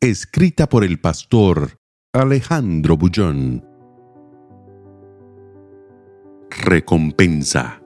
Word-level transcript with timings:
Escrita 0.00 0.68
por 0.68 0.84
el 0.84 1.00
pastor 1.00 1.80
Alejandro 2.12 2.96
Bullón. 2.96 3.64
Recompensa. 6.50 7.82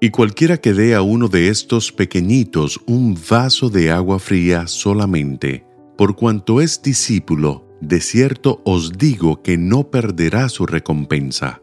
Y 0.00 0.10
cualquiera 0.10 0.56
que 0.56 0.72
dé 0.72 0.96
a 0.96 1.02
uno 1.02 1.28
de 1.28 1.50
estos 1.50 1.92
pequeñitos 1.92 2.80
un 2.88 3.16
vaso 3.30 3.70
de 3.70 3.92
agua 3.92 4.18
fría 4.18 4.66
solamente, 4.66 5.64
por 5.96 6.16
cuanto 6.16 6.60
es 6.60 6.82
discípulo, 6.82 7.64
de 7.80 8.00
cierto 8.00 8.60
os 8.64 8.90
digo 8.90 9.40
que 9.40 9.56
no 9.56 9.92
perderá 9.92 10.48
su 10.48 10.66
recompensa. 10.66 11.62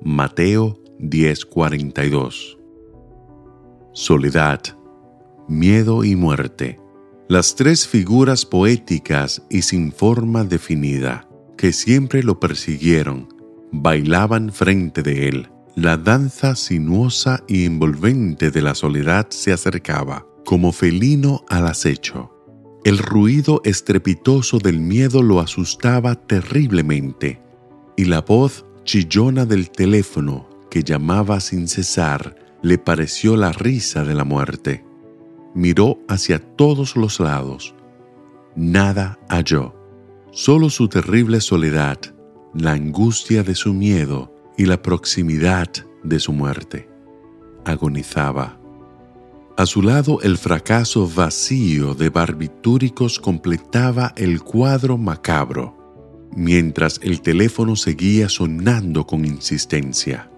Mateo 0.00 0.82
10:42 0.98 2.56
Soledad, 3.92 4.62
miedo 5.46 6.04
y 6.04 6.16
muerte. 6.16 6.80
Las 7.30 7.56
tres 7.56 7.86
figuras 7.86 8.46
poéticas 8.46 9.42
y 9.50 9.60
sin 9.60 9.92
forma 9.92 10.44
definida, 10.44 11.28
que 11.58 11.74
siempre 11.74 12.22
lo 12.22 12.40
persiguieron, 12.40 13.28
bailaban 13.70 14.50
frente 14.50 15.02
de 15.02 15.28
él. 15.28 15.50
La 15.76 15.98
danza 15.98 16.56
sinuosa 16.56 17.44
y 17.46 17.66
envolvente 17.66 18.50
de 18.50 18.62
la 18.62 18.74
soledad 18.74 19.26
se 19.28 19.52
acercaba, 19.52 20.26
como 20.46 20.72
felino 20.72 21.44
al 21.50 21.66
acecho. 21.66 22.34
El 22.82 22.96
ruido 22.96 23.60
estrepitoso 23.62 24.58
del 24.58 24.80
miedo 24.80 25.22
lo 25.22 25.40
asustaba 25.40 26.14
terriblemente, 26.14 27.42
y 27.94 28.06
la 28.06 28.22
voz 28.22 28.64
chillona 28.84 29.44
del 29.44 29.68
teléfono 29.68 30.48
que 30.70 30.82
llamaba 30.82 31.40
sin 31.40 31.68
cesar 31.68 32.36
le 32.62 32.78
pareció 32.78 33.36
la 33.36 33.52
risa 33.52 34.02
de 34.02 34.14
la 34.14 34.24
muerte. 34.24 34.87
Miró 35.58 35.98
hacia 36.06 36.38
todos 36.38 36.94
los 36.94 37.18
lados. 37.18 37.74
Nada 38.54 39.18
halló, 39.28 39.74
solo 40.30 40.70
su 40.70 40.86
terrible 40.86 41.40
soledad, 41.40 41.98
la 42.54 42.74
angustia 42.74 43.42
de 43.42 43.56
su 43.56 43.74
miedo 43.74 44.32
y 44.56 44.66
la 44.66 44.80
proximidad 44.80 45.66
de 46.04 46.20
su 46.20 46.32
muerte. 46.32 46.88
Agonizaba. 47.64 48.56
A 49.56 49.66
su 49.66 49.82
lado 49.82 50.20
el 50.22 50.38
fracaso 50.38 51.10
vacío 51.12 51.96
de 51.96 52.08
barbitúricos 52.08 53.18
completaba 53.18 54.12
el 54.16 54.44
cuadro 54.44 54.96
macabro, 54.96 56.28
mientras 56.36 57.00
el 57.02 57.20
teléfono 57.20 57.74
seguía 57.74 58.28
sonando 58.28 59.08
con 59.08 59.24
insistencia. 59.24 60.30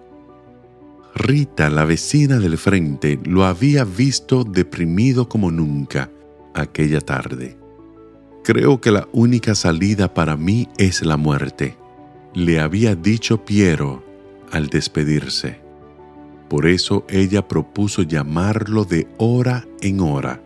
Rita, 1.15 1.71
la 1.71 1.85
vecina 1.85 2.39
del 2.39 2.57
frente, 2.57 3.19
lo 3.25 3.45
había 3.45 3.85
visto 3.85 4.45
deprimido 4.45 5.29
como 5.29 5.51
nunca 5.51 6.11
aquella 6.55 7.01
tarde. 7.01 7.57
Creo 8.45 8.81
que 8.81 8.91
la 8.91 9.09
única 9.13 9.55
salida 9.55 10.15
para 10.15 10.37
mí 10.37 10.69
es 10.79 11.05
la 11.05 11.17
muerte, 11.17 11.77
le 12.35 12.61
había 12.61 12.95
dicho 12.95 13.45
Piero 13.45 14.05
al 14.53 14.69
despedirse. 14.69 15.61
Por 16.49 16.67
eso 16.67 17.05
ella 17.09 17.47
propuso 17.47 18.03
llamarlo 18.03 18.85
de 18.85 19.07
hora 19.19 19.67
en 19.81 20.01
hora. 20.01 20.43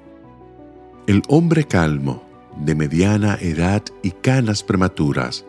El 1.06 1.22
hombre 1.28 1.64
calmo, 1.64 2.24
de 2.58 2.74
mediana 2.74 3.38
edad 3.40 3.82
y 4.02 4.10
canas 4.10 4.62
prematuras, 4.62 5.44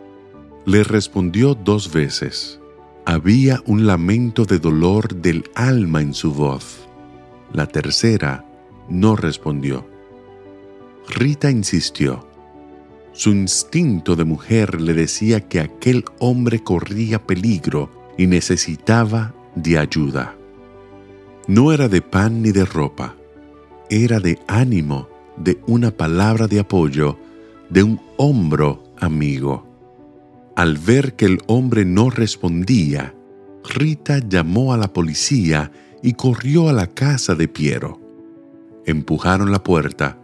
le 0.64 0.82
respondió 0.82 1.54
dos 1.54 1.92
veces. 1.92 2.60
Había 3.08 3.62
un 3.66 3.86
lamento 3.86 4.44
de 4.46 4.58
dolor 4.58 5.14
del 5.14 5.44
alma 5.54 6.00
en 6.02 6.12
su 6.12 6.34
voz. 6.34 6.88
La 7.52 7.68
tercera 7.68 8.44
no 8.88 9.14
respondió. 9.14 9.86
Rita 11.08 11.48
insistió. 11.48 12.26
Su 13.12 13.30
instinto 13.30 14.16
de 14.16 14.24
mujer 14.24 14.80
le 14.80 14.92
decía 14.92 15.40
que 15.40 15.60
aquel 15.60 16.04
hombre 16.18 16.64
corría 16.64 17.24
peligro 17.24 17.92
y 18.18 18.26
necesitaba 18.26 19.32
de 19.54 19.78
ayuda. 19.78 20.34
No 21.46 21.72
era 21.72 21.88
de 21.88 22.02
pan 22.02 22.42
ni 22.42 22.50
de 22.50 22.64
ropa, 22.64 23.14
era 23.88 24.18
de 24.18 24.40
ánimo, 24.48 25.08
de 25.36 25.60
una 25.68 25.92
palabra 25.92 26.48
de 26.48 26.58
apoyo, 26.58 27.16
de 27.70 27.84
un 27.84 28.00
hombro 28.16 28.82
amigo. 28.98 29.65
Al 30.56 30.78
ver 30.78 31.16
que 31.16 31.26
el 31.26 31.40
hombre 31.48 31.84
no 31.84 32.08
respondía, 32.08 33.14
Rita 33.62 34.26
llamó 34.26 34.72
a 34.72 34.78
la 34.78 34.90
policía 34.90 35.70
y 36.02 36.14
corrió 36.14 36.70
a 36.70 36.72
la 36.72 36.86
casa 36.86 37.34
de 37.34 37.46
Piero. 37.46 38.00
Empujaron 38.86 39.52
la 39.52 39.62
puerta 39.62 40.18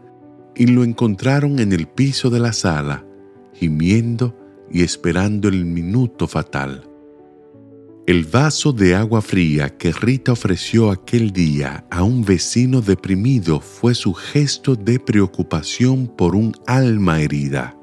y 0.56 0.69
lo 0.69 0.84
encontraron 0.84 1.59
en 1.59 1.72
el 1.72 1.87
piso 1.87 2.31
de 2.31 2.41
la 2.41 2.54
sala, 2.54 3.04
gimiendo 3.53 4.34
y 4.70 4.82
esperando 4.82 5.48
el 5.48 5.66
minuto 5.66 6.26
fatal. 6.26 6.88
El 8.06 8.25
vaso 8.25 8.72
de 8.72 8.94
agua 8.94 9.20
fría 9.20 9.76
que 9.76 9.93
Rita 9.93 10.32
ofreció 10.32 10.91
aquel 10.91 11.32
día 11.32 11.84
a 11.91 12.04
un 12.04 12.25
vecino 12.25 12.81
deprimido 12.81 13.60
fue 13.60 13.94
su 13.94 14.14
gesto 14.14 14.76
de 14.76 14.99
preocupación 14.99 16.06
por 16.06 16.34
un 16.34 16.54
alma 16.66 17.20
herida. 17.20 17.76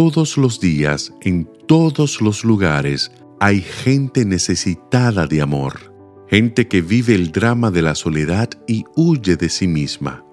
Todos 0.00 0.36
los 0.36 0.60
días, 0.60 1.12
en 1.22 1.50
todos 1.66 2.20
los 2.20 2.44
lugares, 2.44 3.10
hay 3.40 3.60
gente 3.60 4.24
necesitada 4.24 5.26
de 5.26 5.42
amor, 5.42 5.92
gente 6.28 6.68
que 6.68 6.82
vive 6.82 7.16
el 7.16 7.32
drama 7.32 7.72
de 7.72 7.82
la 7.82 7.96
soledad 7.96 8.48
y 8.68 8.84
huye 8.94 9.34
de 9.34 9.48
sí 9.48 9.66
misma. 9.66 10.24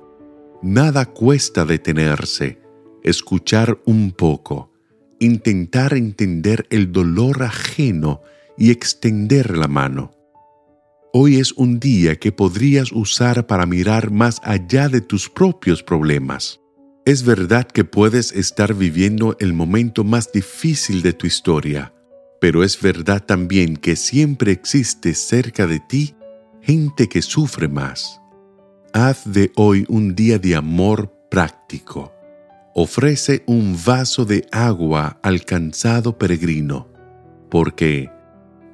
Nada 0.62 1.08
cuesta 1.08 1.66
detenerse, 1.66 2.62
escuchar 3.02 3.82
un 3.88 4.12
poco, 4.12 4.72
intentar 5.20 5.96
entender 5.96 6.68
el 6.70 6.92
dolor 6.92 7.42
ajeno 7.42 8.22
y 8.60 8.70
extender 8.70 9.58
la 9.58 9.68
mano. 9.68 10.12
Hoy 11.12 11.38
es 11.38 11.54
un 11.54 11.80
día 11.80 12.18
que 12.18 12.32
podrías 12.32 12.92
usar 12.92 13.48
para 13.48 13.66
mirar 13.66 14.12
más 14.12 14.40
allá 14.44 14.90
de 14.90 15.02
tus 15.02 15.28
propios 15.28 15.82
problemas. 15.82 16.62
Es 17.06 17.24
verdad 17.24 17.68
que 17.68 17.84
puedes 17.84 18.32
estar 18.32 18.74
viviendo 18.74 19.38
el 19.40 19.54
momento 19.54 20.04
más 20.04 20.32
difícil 20.32 21.04
de 21.04 21.14
tu 21.14 21.28
historia, 21.28 21.94
pero 22.42 22.64
es 22.64 22.82
verdad 22.82 23.24
también 23.24 23.78
que 23.78 23.96
siempre 23.96 24.52
existe 24.52 25.14
cerca 25.14 25.68
de 25.68 25.80
ti 25.80 26.16
gente 26.64 27.08
que 27.08 27.22
sufre 27.22 27.68
más. 27.68 28.20
Haz 28.92 29.32
de 29.32 29.52
hoy 29.56 29.86
un 29.88 30.16
día 30.16 30.40
de 30.40 30.56
amor 30.56 31.14
práctico. 31.30 32.12
Ofrece 32.74 33.44
un 33.46 33.78
vaso 33.86 34.26
de 34.26 34.48
agua 34.52 35.20
al 35.22 35.46
cansado 35.46 36.18
peregrino, 36.18 36.88
porque 37.50 38.10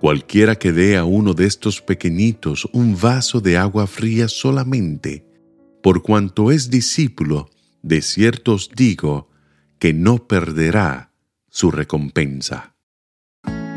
Cualquiera 0.01 0.55
que 0.55 0.71
dé 0.71 0.97
a 0.97 1.05
uno 1.05 1.35
de 1.35 1.45
estos 1.45 1.79
pequeñitos 1.79 2.67
un 2.73 2.99
vaso 2.99 3.39
de 3.39 3.55
agua 3.55 3.85
fría 3.85 4.27
solamente, 4.27 5.23
por 5.83 6.01
cuanto 6.01 6.51
es 6.51 6.71
discípulo, 6.71 7.51
de 7.81 8.01
cierto 8.01 8.53
os 8.53 8.69
digo 8.75 9.29
que 9.79 9.93
no 9.93 10.27
perderá 10.27 11.11
su 11.49 11.71
recompensa. 11.71 12.75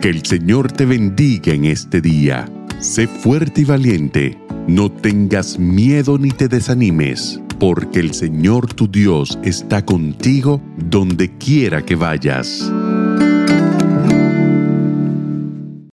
Que 0.01 0.11
el 0.11 0.25
Señor 0.25 0.71
te 0.71 0.85
bendiga 0.85 1.53
en 1.53 1.65
este 1.65 2.01
día. 2.01 2.47
Sé 2.79 3.07
fuerte 3.07 3.63
y 3.63 3.65
valiente. 3.65 4.39
No 4.69 4.91
tengas 4.93 5.59
miedo 5.59 6.19
ni 6.19 6.31
te 6.31 6.49
desanimes, 6.49 7.41
porque 7.59 8.01
el 8.01 8.13
Señor 8.13 8.73
tu 8.73 8.87
Dios 8.87 9.39
está 9.43 9.85
contigo 9.85 10.61
donde 10.77 11.37
quiera 11.39 11.85
que 11.85 11.97
vayas. 11.97 12.71